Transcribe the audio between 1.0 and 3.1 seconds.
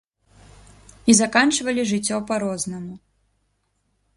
І заканчвалі жыццё па-рознаму.